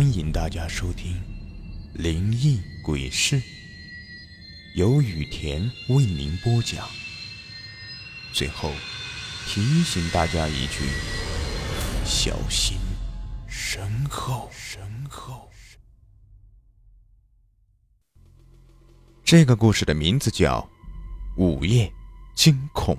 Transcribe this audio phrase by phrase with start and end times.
[0.00, 1.12] 欢迎大家收听
[2.02, 3.36] 《灵异鬼事》，
[4.74, 6.88] 由雨田为您播讲。
[8.32, 8.72] 最后
[9.44, 10.86] 提醒大家一句：
[12.02, 12.78] 小心
[13.46, 14.48] 身后。
[14.50, 15.50] 身后。
[19.22, 20.66] 这个故事的名字叫
[21.36, 21.92] 《午夜
[22.34, 22.96] 惊恐》。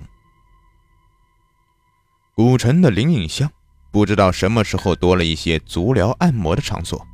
[2.36, 3.52] 古城的灵隐巷。
[3.92, 7.06] 不知道什么时候多了一些足疗按摩的场所。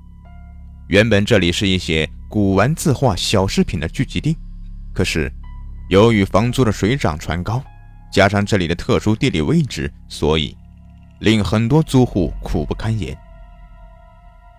[0.87, 4.37] 原本这里是一些古玩字画、小饰品的聚集地，
[4.95, 5.31] 可是
[5.91, 7.63] 由于房租的水涨船高，
[8.13, 10.57] 加上这里的特殊地理位置，所以
[11.19, 13.19] 令很多租户苦不堪言。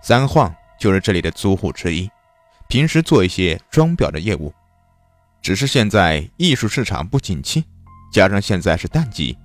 [0.04, 2.10] 三晃就是这里的租户之一，
[2.68, 4.54] 平时做一些装裱的业务。
[5.42, 7.64] 只是现在艺术市场不景气，
[8.12, 9.38] 加上现在是淡季，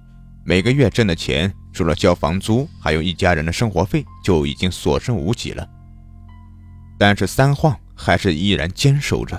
[0.45, 1.55] 每个月挣的钱。
[1.75, 5.69] 除了交房租，还有一家人的生活费，就已经所剩无几了。
[6.97, 9.37] 但是三晃还是依然坚守着。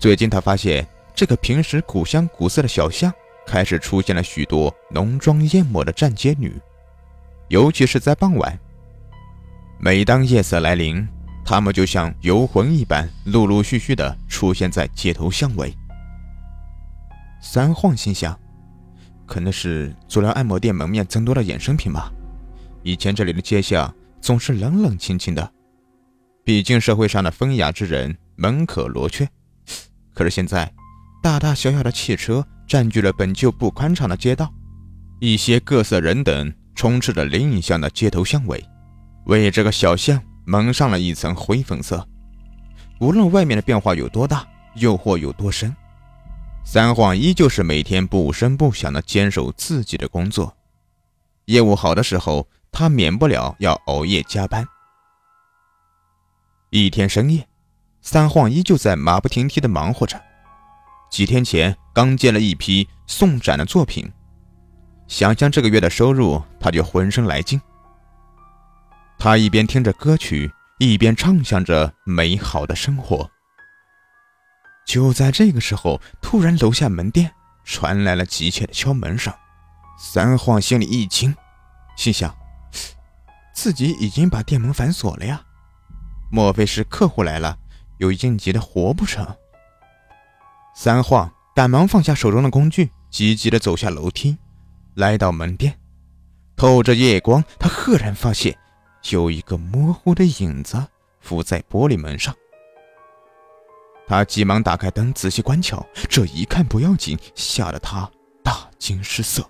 [0.00, 3.12] 最近他发现，这个平时古香古色的小巷，
[3.46, 6.60] 开始出现了许多浓妆艳抹的站街女，
[7.48, 8.58] 尤其是在傍晚。
[9.78, 11.06] 每当夜色来临，
[11.44, 15.72] 她们就像游魂一般，陆陆续续的出现在街头巷尾。
[17.40, 18.36] 三晃心想。
[19.30, 22.12] 可能是足疗按摩店门面增多的衍生品吧。
[22.82, 25.52] 以前这里的街巷总是冷冷清清的，
[26.42, 29.28] 毕竟社会上的风雅之人门可罗雀。
[30.12, 30.70] 可是现在，
[31.22, 34.52] 大大小小的汽车占据了本就不宽敞的街道，
[35.20, 38.60] 一些各色人等充斥着灵隐巷的街头巷尾，
[39.26, 42.04] 为这个小巷蒙上了一层灰粉色。
[43.00, 44.44] 无论外面的变化有多大，
[44.74, 45.72] 诱惑有多深。
[46.64, 50.56] 三晃依旧是每天不声不响地坚守自己的工作，
[51.46, 54.64] 业务好的时候，他免不了要熬夜加班。
[56.70, 57.48] 一天深夜，
[58.02, 60.20] 三晃依旧在马不停蹄地忙活着。
[61.10, 64.08] 几天前刚接了一批送展的作品，
[65.08, 67.60] 想想这个月的收入，他就浑身来劲。
[69.18, 73.28] 他一边听着歌曲，一边畅想着美好的生活。
[74.90, 79.32] 就在这个时候，突然楼下门店传来了急切的敲门声。
[79.96, 81.32] 三晃心里一惊，
[81.96, 82.34] 心想：
[83.54, 85.42] 自己已经把店门反锁了呀，
[86.28, 87.56] 莫非是客户来了，
[87.98, 89.24] 有应急的活不成？
[90.74, 94.36] 三晃赶忙放下手中的工具，急急地走下楼梯，
[94.94, 95.78] 来到门店。
[96.56, 98.58] 透着夜光，他赫然发现
[99.10, 100.84] 有一个模糊的影子
[101.20, 102.34] 浮在玻璃门上。
[104.10, 105.86] 他急忙打开灯，仔细观瞧。
[106.08, 108.10] 这一看不要紧，吓得他
[108.42, 109.48] 大惊失色。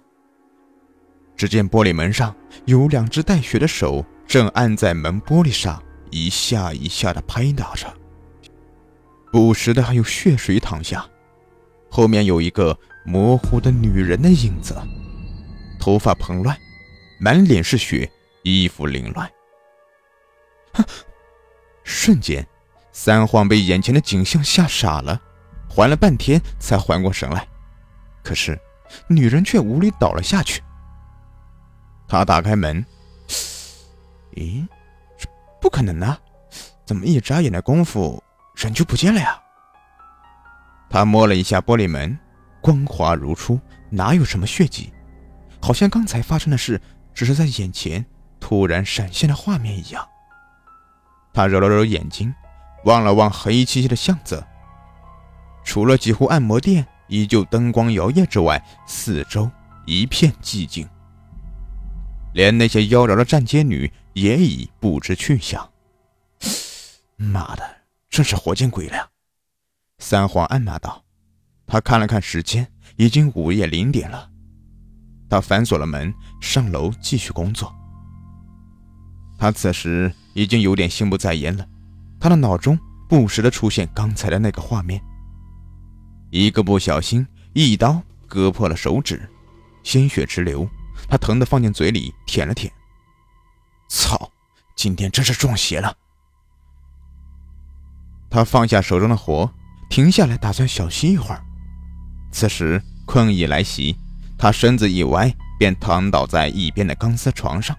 [1.34, 7.90] 只见玻璃门上有两只带血的手正按在门玻璃上，一下一下的拍打着，
[9.32, 11.08] 不时的还有血水淌下。
[11.88, 14.76] 后面有一个模糊的女人的影子，
[15.80, 16.54] 头发蓬乱，
[17.18, 19.26] 满脸是血，衣服凌乱。
[21.82, 22.46] 瞬间。
[22.92, 25.20] 三晃被眼前的景象吓傻了，
[25.68, 27.46] 缓了半天才缓过神来。
[28.22, 28.58] 可是
[29.08, 30.62] 女人却无力倒了下去。
[32.08, 32.84] 他打开门，
[34.34, 34.66] 咦，
[35.16, 35.28] 这
[35.60, 36.18] 不可能啊！
[36.84, 38.20] 怎么一眨眼的功夫
[38.56, 39.40] 人就不见了呀？
[40.90, 42.18] 他摸了一下玻璃门，
[42.60, 44.92] 光滑如初，哪有什么血迹？
[45.62, 46.80] 好像刚才发生的事
[47.14, 48.04] 只是在眼前
[48.40, 50.04] 突然闪现的画面一样。
[51.32, 52.34] 他揉了揉眼睛。
[52.84, 54.44] 望了望黑漆漆的巷子，
[55.64, 59.50] 除了几户按摩店依旧灯光摇曳之外，四周
[59.86, 60.88] 一片寂静，
[62.32, 65.70] 连那些妖娆的站街女也已不知去向。
[67.16, 67.62] 妈的，
[68.08, 69.10] 真是活见鬼了！
[69.98, 71.04] 三皇暗骂道。
[71.66, 72.66] 他看了看时间，
[72.96, 74.28] 已经午夜零点了。
[75.28, 77.72] 他反锁了门，上楼继续工作。
[79.38, 81.64] 他此时已经有点心不在焉了。
[82.20, 82.78] 他的脑中
[83.08, 85.02] 不时的出现刚才的那个画面，
[86.30, 89.26] 一个不小心，一刀割破了手指，
[89.82, 90.68] 鲜血直流，
[91.08, 92.70] 他疼得放进嘴里舔了舔。
[93.88, 94.30] 操，
[94.76, 95.96] 今天真是中邪了。
[98.28, 99.50] 他放下手中的活，
[99.88, 101.42] 停下来打算小息一会儿。
[102.30, 103.96] 此时困意来袭，
[104.38, 107.74] 他身子一歪，便躺倒在一边的钢丝床上。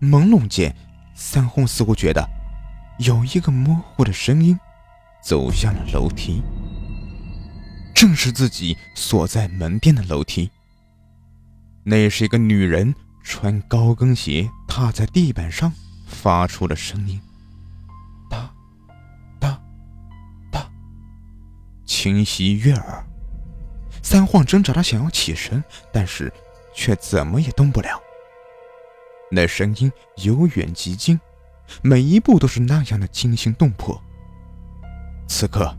[0.00, 0.74] 朦胧间。
[1.14, 2.28] 三红似乎觉得
[2.98, 4.58] 有一个模糊的声音
[5.22, 6.42] 走向了楼梯，
[7.94, 10.50] 正是自己所在门店的楼梯。
[11.84, 15.72] 那是一个女人，穿高跟鞋，踏在地板上
[16.06, 17.20] 发出的声音，
[18.28, 18.50] 哒
[19.38, 19.60] 哒
[20.50, 20.68] 哒，
[21.84, 23.04] 清晰悦耳。
[24.02, 25.62] 三晃挣扎着想要起身，
[25.92, 26.32] 但是
[26.74, 28.01] 却怎么也动不了。
[29.34, 31.18] 那声音由远及近，
[31.80, 33.98] 每一步都是那样的惊心动魄。
[35.26, 35.74] 此刻，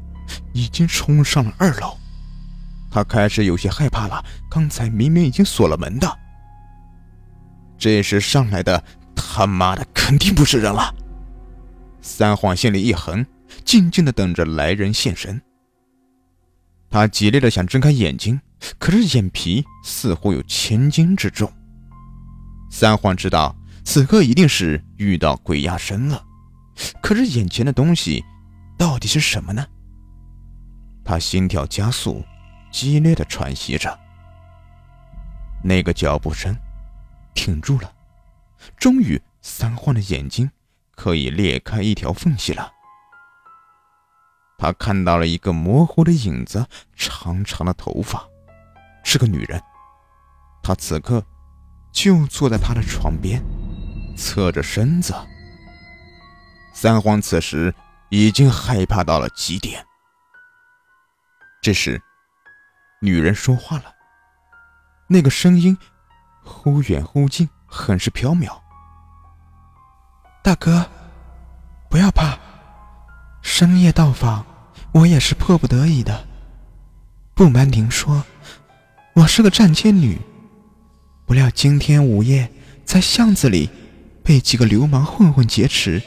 [0.53, 1.95] 已经冲上了二楼，
[2.89, 4.25] 他开始有些害怕了。
[4.49, 6.19] 刚才明明已经锁了门的，
[7.77, 8.83] 这时上来的
[9.15, 10.91] 他妈的肯定不是人了。
[12.01, 13.23] 三晃心里一横，
[13.63, 15.39] 静静的等着来人现身。
[16.89, 18.41] 他极力的想睁开眼睛，
[18.79, 21.53] 可是眼皮似乎有千斤之重。
[22.75, 23.55] 三晃知道
[23.85, 26.25] 此刻一定是遇到鬼压身了，
[27.03, 28.25] 可是眼前的东西
[28.79, 29.63] 到底是什么呢？
[31.05, 32.25] 他心跳加速，
[32.71, 33.95] 激烈的喘息着。
[35.63, 36.57] 那个脚步声
[37.35, 37.93] 停住了，
[38.75, 40.49] 终于，三晃的眼睛
[40.95, 42.71] 可以裂开一条缝隙了。
[44.57, 46.65] 他看到了一个模糊的影子，
[46.95, 48.27] 长长的头发，
[49.03, 49.61] 是个女人。
[50.63, 51.23] 他此刻。
[51.93, 53.41] 就坐在他的床边，
[54.17, 55.13] 侧着身子。
[56.73, 57.73] 三皇此时
[58.09, 59.85] 已经害怕到了极点。
[61.61, 62.01] 这时，
[62.99, 63.85] 女人说话了，
[65.07, 65.77] 那个声音
[66.43, 68.59] 忽远忽近，很是飘渺。
[70.43, 70.85] 大哥，
[71.89, 72.37] 不要怕，
[73.41, 74.43] 深夜到访，
[74.91, 76.27] 我也是迫不得已的。
[77.35, 78.23] 不瞒您说，
[79.13, 80.19] 我是个站街女。
[81.25, 82.49] 不料今天午夜
[82.83, 83.69] 在巷子里
[84.23, 86.01] 被几个流氓混混劫持，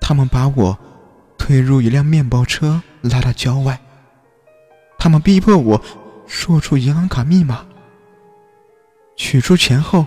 [0.00, 0.78] 他们把我
[1.36, 3.80] 推入一辆面包车，拉到郊外。
[4.98, 5.82] 他们逼迫我
[6.26, 7.66] 说出银行卡密码，
[9.16, 10.06] 取出钱后，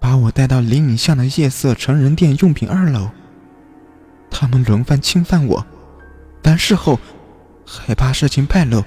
[0.00, 3.10] 把我带到林隐巷的夜色成人店用品二楼。
[4.30, 5.66] 他们轮番侵犯我，
[6.44, 6.98] 完事后
[7.66, 8.84] 害怕事情败露，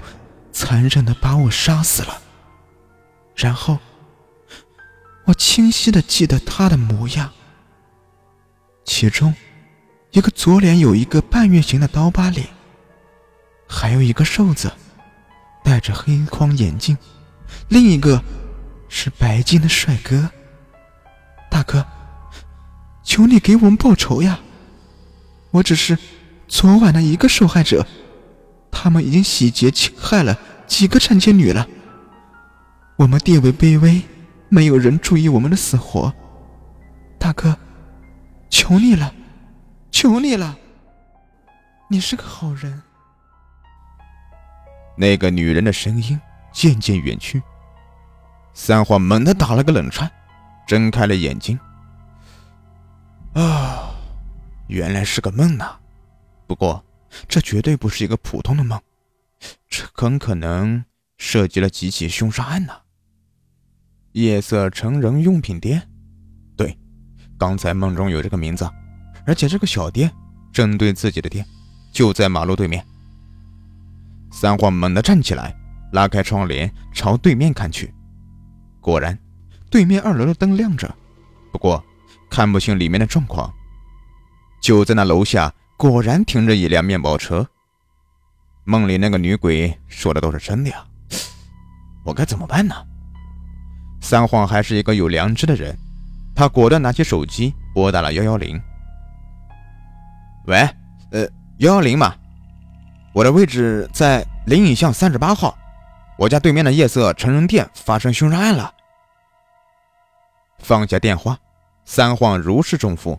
[0.52, 2.20] 残忍的把我杀死了。
[3.36, 3.78] 然后。
[5.26, 7.30] 我清晰的记得他的模样，
[8.84, 9.34] 其中
[10.10, 12.46] 一个左脸有一个半月形的刀疤脸，
[13.66, 14.70] 还有一个瘦子，
[15.64, 16.96] 戴着黑框眼镜，
[17.68, 18.22] 另一个
[18.88, 20.30] 是白净的帅哥。
[21.50, 21.86] 大哥，
[23.02, 24.40] 求你给我们报仇呀！
[25.52, 25.96] 我只是
[26.48, 27.86] 昨晚的一个受害者，
[28.70, 31.66] 他们已经洗劫侵害了几个站街女了，
[32.96, 34.02] 我们地位卑微。
[34.54, 36.14] 没有人注意我们的死活，
[37.18, 37.58] 大哥，
[38.48, 39.12] 求你了，
[39.90, 40.56] 求你了，
[41.90, 42.80] 你是个好人。
[44.96, 46.20] 那个女人的声音
[46.52, 47.42] 渐渐远去，
[48.52, 50.08] 三花猛地打了个冷颤，
[50.68, 51.58] 睁开了眼睛。
[53.32, 53.90] 啊，
[54.68, 55.76] 原来是个梦呐！
[56.46, 56.84] 不过，
[57.26, 58.80] 这绝对不是一个普通的梦，
[59.68, 60.84] 这很可能
[61.18, 62.83] 涉及了几起凶杀案呢。
[64.14, 65.82] 夜色成人用品店，
[66.56, 66.78] 对，
[67.36, 68.64] 刚才梦中有这个名字，
[69.26, 70.08] 而且这个小店
[70.52, 71.44] 正对自己的店，
[71.92, 72.84] 就在马路对面。
[74.30, 75.52] 三晃猛地站起来，
[75.90, 77.92] 拉开窗帘朝对面看去，
[78.80, 79.18] 果然，
[79.68, 80.94] 对面二楼的灯亮着，
[81.50, 81.84] 不过
[82.30, 83.52] 看不清里面的状况。
[84.62, 87.44] 就在那楼下，果然停着一辆面包车。
[88.62, 90.86] 梦里那个女鬼说的都是真的呀，
[92.06, 92.74] 我该怎么办呢？
[94.04, 95.74] 三晃还是一个有良知的人，
[96.36, 98.60] 他果断拿起手机拨打了幺幺零。
[100.44, 100.58] 喂，
[101.10, 102.14] 呃，幺幺零嘛，
[103.14, 105.56] 我的位置在灵隐巷三十八号，
[106.18, 108.74] 我家对面的夜色成人店发生凶杀案了。
[110.58, 111.38] 放下电话，
[111.86, 113.18] 三晃如释重负。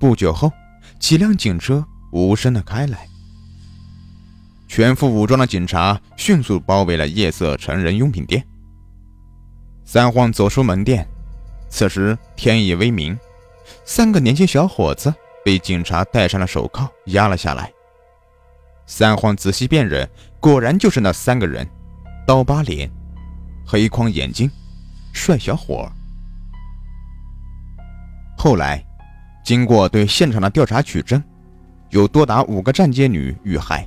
[0.00, 0.50] 不久后，
[0.98, 3.06] 几辆警车无声的开来，
[4.66, 8.42] 全副武装的警察迅速包围了夜色成人用品店。
[9.92, 11.04] 三晃走出门店，
[11.68, 13.18] 此时天已微明，
[13.84, 15.12] 三个年轻小伙子
[15.44, 17.72] 被警察戴上了手铐，压了下来。
[18.86, 21.68] 三晃仔细辨认，果然就是那三个人：
[22.24, 22.88] 刀疤脸、
[23.66, 24.48] 黑框眼睛、
[25.12, 25.90] 帅小伙。
[28.38, 28.86] 后来，
[29.44, 31.20] 经过对现场的调查取证，
[31.88, 33.84] 有多达五个站街女遇害，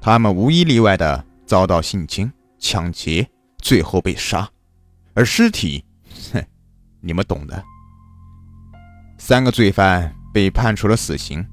[0.00, 3.28] 他们无一例外的遭到性侵、抢劫，
[3.58, 4.48] 最后被杀。
[5.16, 5.82] 而尸体
[6.32, 6.44] 哼
[7.00, 7.64] 你们懂的。
[9.18, 11.44] 三个罪犯被判处了死刑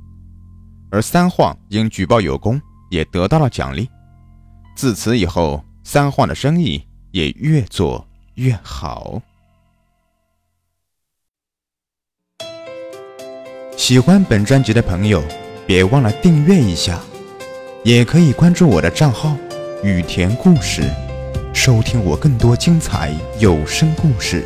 [0.92, 3.90] 而三晃因举报有功也得到了奖励。
[4.76, 8.06] 自此以后三晃的生意也越做
[8.36, 9.22] 越好。
[13.78, 15.24] 喜欢本专辑的朋友
[15.66, 17.00] 别忘了订阅一下
[17.84, 19.36] 也可以关注我的账号
[19.84, 20.84] 雨田故事。
[21.54, 24.44] 收听我更多精彩有声故事。